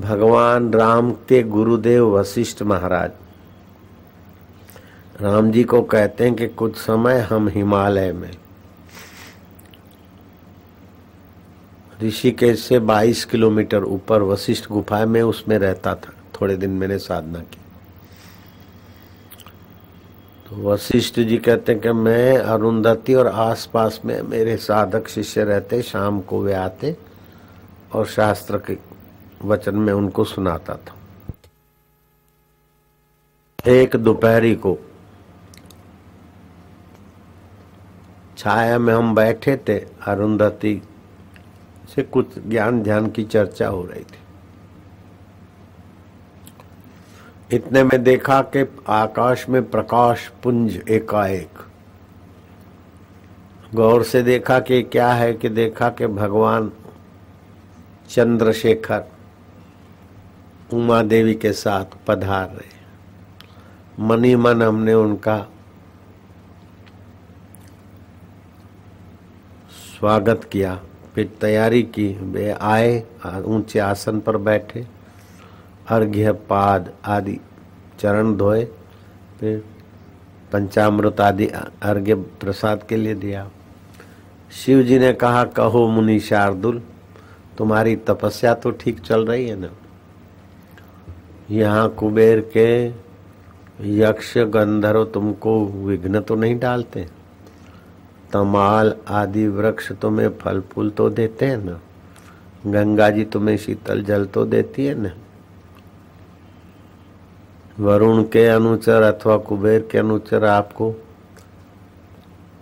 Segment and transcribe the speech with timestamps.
[0.00, 3.10] भगवान राम के गुरुदेव वशिष्ठ महाराज।
[5.20, 8.30] राम जी को कहते हैं कि कुछ समय हम हिमालय में।
[12.02, 17.38] ऋषिकेश से 22 किलोमीटर ऊपर वशिष्ठ गुफा में उसमें रहता था। थोड़े दिन मैंने साधना
[17.38, 17.58] की।
[20.48, 25.82] तो वशिष्ठ जी कहते हैं कि मैं अरुंधति और आसपास में मेरे साधक शिष्य रहते,
[25.82, 26.96] शाम को वे आते
[27.92, 28.87] और शास्त्र के
[29.44, 30.94] वचन में उनको सुनाता था।
[33.66, 34.78] एक दोपहरी को
[38.38, 40.82] छाया में हम बैठे थे, अरुंधति
[41.94, 44.18] से कुछ ज्ञान ध्यान की चर्चा हो रही थी।
[47.56, 51.58] इतने में देखा कि आकाश में प्रकाश, पुंज एकाएक।
[53.74, 56.72] गौर से देखा कि क्या है कि देखा कि भगवान
[58.08, 59.04] चंद्रशेखर
[60.72, 65.38] उमा देवी के साथ पधार। रहे मनी मन हमने उनका
[69.98, 70.74] स्वागत किया।
[71.14, 74.86] फिर तैयारी की, वे आए ऊँचे आसन पर बैठे।
[75.88, 77.38] अर्घ्य, पाद आदि
[78.00, 78.64] चरण धोए।
[79.40, 79.64] फिर
[80.52, 81.46] पंचामृत आदि
[81.82, 83.48] अर्घ्य प्रसाद के लिए दिया।
[84.52, 86.82] शिव जी ने कहा, कहो मुनि शार्दुल
[87.58, 89.68] तुम्हारी तपस्या तो ठीक चल रही है ना?
[91.50, 92.86] यहाँ कुबेर के
[93.98, 97.06] यक्ष गंधर्व तुमको विघ्न तो नहीं डालते?
[98.32, 101.80] तमाल आदि वृक्ष तुम्हें फल फूल तो देते हैं ना?
[102.66, 105.10] गंगा जी तुम्हें शीतल जल तो देती है ना?
[107.78, 110.94] वरुण के अनुचर अथवा कुबेर के अनुचर आपको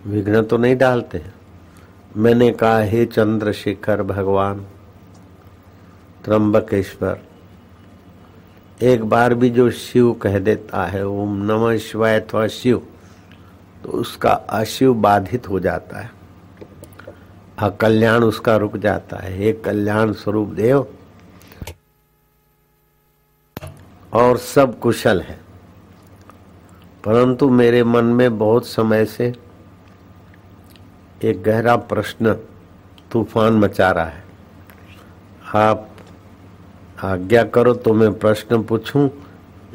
[0.05, 1.21] विघ्न तो नहीं डालते?
[2.17, 4.65] मैंने कहा, हे चंद्रशेखर भगवान,
[6.25, 7.21] त्रंबकेश्वर
[8.83, 12.87] एक बार भी जो शिव कह देता है, ओम नमः शिवाय अथवा शिव
[13.83, 16.11] तो उसका अशिव बाधित हो जाता है।
[17.59, 20.87] अकल्याण उसका रुक जाता है। हे कल्याण स्वरूप देव
[24.13, 25.39] और सब कुशल है।
[27.05, 29.33] परंतु मेरे मन में बहुत समय से
[31.23, 32.33] एक गहरा प्रश्न,
[33.11, 34.23] तूफ़ान मचा रहा है।
[35.55, 35.89] आप
[36.97, 39.09] आज्ञा करो तो मैं प्रश्न पूछूँ।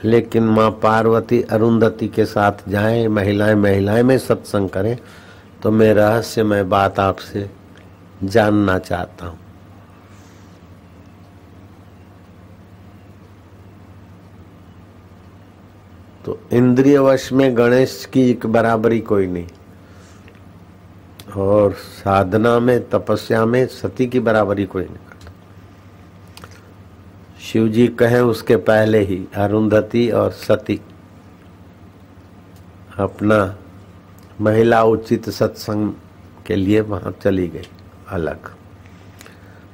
[0.04, 4.96] लेकिन माँ पार्वती अरुंधति के साथ जाएँ, महिलाएँ महिलाएँ में सत्संग करें
[5.62, 7.50] तो मैं रहस्यमय बात आपसे
[8.24, 9.38] जानना चाहता हूँ।
[16.24, 19.46] तो इंद्रिय वश में गणेश की एक बराबरी कोई नहीं।
[21.36, 25.11] और साधना में, तपस्या में सती की बराबरी कोई नहीं।
[27.52, 30.80] शिव जी कहे उसके पहले ही, अरुंधति और सती।
[32.98, 33.56] अपना
[34.40, 35.92] महिला उचित सत्संग
[36.46, 37.68] के लिए वहाँ चली गई,
[38.08, 38.54] अलग।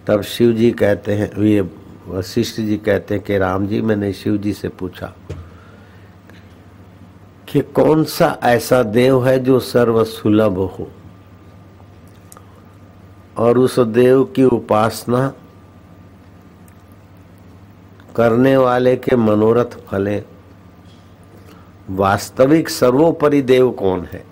[0.06, 1.71] तब शिव जी कहते हैं ये
[2.09, 5.15] वशिष्ठ जी कहते हैं कि, राम जी, मैंने शिव जी से पूछा
[7.49, 10.91] कि कौन सा ऐसा देव है जो सर्व सुलभ हो?
[13.37, 15.33] और उस देव की उपासना
[18.18, 20.22] करने वाले के मनोरथ फले।
[21.90, 24.24] वास्तविक सर्वोपरि देव कौन है?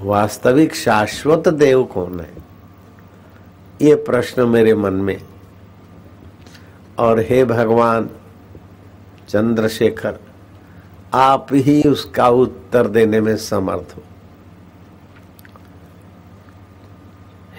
[0.00, 2.30] वास्तविक शाश्वत देव कौन है?
[3.82, 5.22] ये प्रश्न मेरे मन में।
[6.98, 8.10] और हे भगवान,
[9.28, 10.18] चंद्रशेखर,
[11.14, 14.02] आप ही उसका उत्तर देने में समर्थ हो।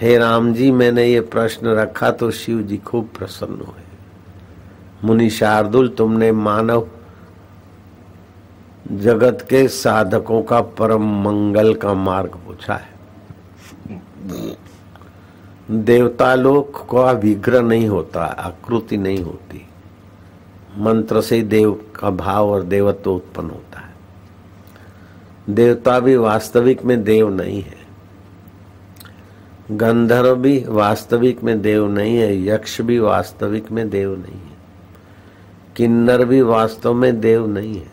[0.00, 3.93] हे राम जी, मैंने ये प्रश्न रखा तो शिव जी खूब प्रसन्न हुए।
[5.04, 6.88] मुनि शार्दुल, तुमने मानव
[8.92, 12.94] जगत के साधकों का परम मंगल का मार्ग पूछा है।
[15.70, 19.68] देवता लोक का विग्रह नहीं होता, आकृति नहीं होती।
[20.78, 23.94] मंत्र से देव का भाव और देवत्व उत्पन्न होता है।
[25.50, 27.84] देवता भी वास्तविक में देव नहीं है।
[29.70, 34.53] गंधर्व भी वास्तविक में देव नहीं है, यक्ष भी वास्तविक में देव नहीं है।
[35.76, 37.92] किन्नर भी वास्तव में देव नहीं है।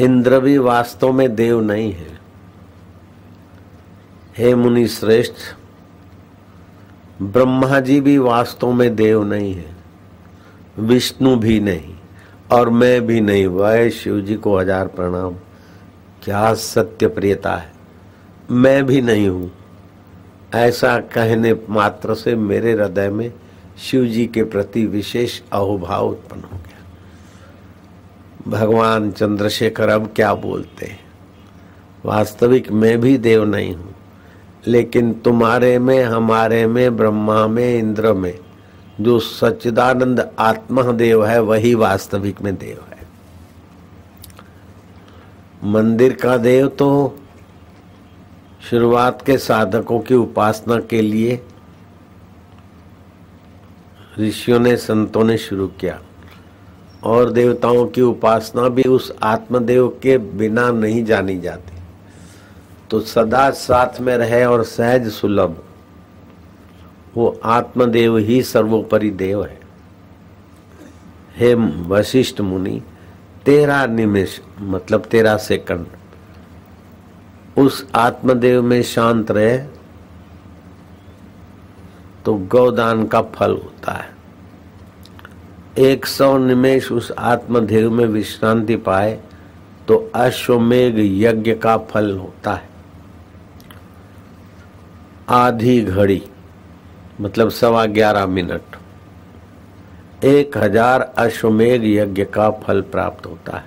[0.00, 2.20] इंद्र भी वास्तव में देव नहीं है।
[4.38, 5.34] हे मुनि श्रेष्ठ,
[7.22, 9.76] ब्रह्मा जी भी वास्तव में देव नहीं है।
[10.78, 11.94] विष्णु भी नहीं
[12.52, 15.34] और मैं भी नहीं। वह, शिव जी को हज़ार प्रणाम।
[16.22, 17.72] क्या सत्य प्रियता है।
[18.50, 19.50] मैं भी नहीं हूँ।
[20.54, 23.32] ऐसा कहने मात्र से मेरे हृदय में
[23.78, 30.86] शिव जी के प्रति विशेष अहोभाव उत्पन्न हो गया। भगवान चंद्रशेखर अब क्या बोलते?
[30.86, 31.04] हैं
[32.04, 33.94] वास्तविक मैं भी देव नहीं हूँ,
[34.66, 38.38] लेकिन तुम्हारे में, हमारे में, ब्रह्मा में, इंद्र में
[39.00, 43.04] जो सच्चिदानंद आत्मा देव है, वही वास्तविक में देव है।
[45.64, 47.18] मंदिर का देव तो
[48.70, 51.40] शुरुआत के साधकों की उपासना के लिए
[54.18, 56.02] ऋषियों ने संतों ने शुरू किया।
[57.04, 61.78] और देवताओं की उपासना भी उस आत्मदेव के बिना नहीं जानी जाती।
[62.90, 65.64] तो सदा साथ में रहे और सहज सुलभ।
[67.16, 69.60] वो आत्मदेव ही सर्वोपरि देव है।
[71.36, 71.54] हे
[71.88, 72.82] वशिष्ठ मुनि,
[73.44, 75.86] तेरा निमिष मतलब तेरा सेकंड।
[77.58, 79.75] उस आत्मदेव में शांत रहे
[82.26, 84.14] तो गौदान का फल होता है।
[85.80, 89.18] एक सौ निमेश उस आत्मदेव में विश्रांति पाए
[89.88, 92.68] तो अश्वमेघ यज्ञ का फल होता है।
[95.28, 96.22] आधी घड़ी
[97.20, 98.76] मतलब सवा ग्यारह मिनट।
[100.24, 103.64] एक हज़ार अश्वमेघ यज्ञ का फल प्राप्त होता है।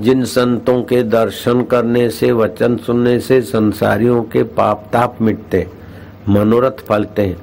[0.00, 5.66] जिन संतों के दर्शन करने से, वचन सुनने से, संसारियों के पाप ताप मिटते
[6.28, 7.36] मनोरथ फलते हैं।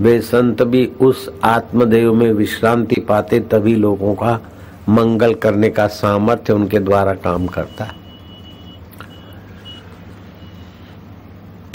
[0.00, 4.40] वे संत भी उस आत्मदेव में विश्रांति पाते तभी लोगों का
[4.88, 8.02] मंगल करने का सामर्थ्य उनके द्वारा काम करता है।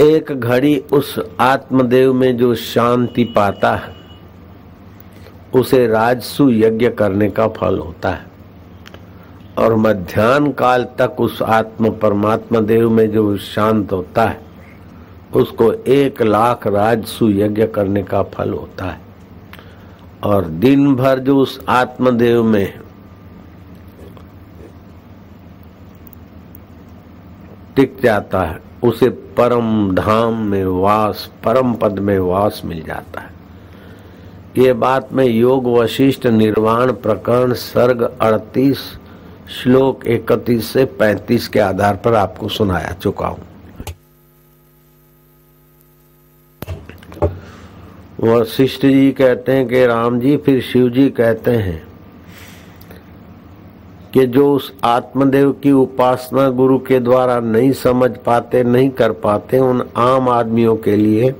[0.01, 3.95] एक घड़ी उस आत्मदेव में जो शांति पाता है,
[5.55, 8.25] उसे राजसु यज्ञ करने का फल होता है।
[9.57, 14.46] और मध्यान्ह काल तक उस आत्म परमात्मा देव में जो शांत होता है
[15.37, 18.99] उसको एक लाख राजसु यज्ञ करने का फल होता है।
[20.23, 22.79] और दिन भर जो उस आत्मदेव में
[27.75, 33.35] टिक जाता है, उसे परम धाम में वास, परम पद में वास मिल जाता है।
[34.57, 38.79] ये बात मैं योग वशिष्ठ निर्वाण प्रकरण सर्ग अड़तीस,
[39.49, 43.46] श्लोक इकतीस से पैंतीस के आधार पर आपको सुनाया चुका हूँ।
[48.23, 51.87] वशिष्ठ जी कहते हैं कि राम जी, फिर शिव जी कहते हैं
[54.13, 59.59] कि जो उस आत्मदेव की उपासना गुरु के द्वारा नहीं समझ पाते, नहीं कर पाते,
[59.59, 61.35] उन आम आदमियों के लिए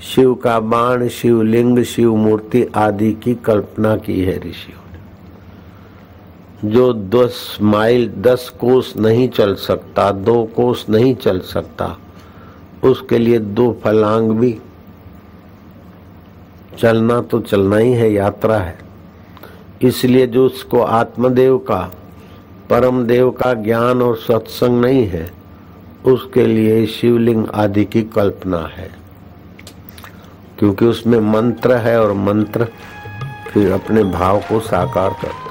[0.00, 7.58] शिव का बाण, शिवलिंग शिव मूर्ति आदि की कल्पना की है ऋषियों ने। जो दस
[7.62, 11.96] माइल, दस कोस नहीं चल सकता, दो कोस नहीं चल सकता,
[12.84, 14.58] उसके लिए दो फलांग भी
[16.78, 18.78] चलना तो चलना ही है, यात्रा है।
[19.82, 21.92] इसलिए जो उसको आत्मदेव का
[22.70, 25.32] परम देव का ज्ञान और सत्संग नहीं है,
[26.06, 28.90] उसके लिए शिवलिंग आदि की कल्पना है।
[30.58, 32.68] क्योंकि उसमें मंत्र है और मंत्र
[33.52, 35.45] फिर अपने भाव को साकार करता